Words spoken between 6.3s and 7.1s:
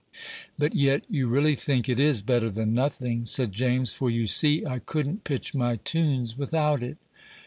without it."